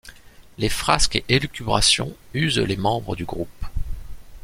Les 0.57 0.67
frasques 0.69 1.17
et 1.17 1.25
élucubrations 1.29 2.15
usent 2.33 2.57
les 2.57 2.75
membres 2.75 3.15
du 3.15 3.23
groupe. 3.23 3.65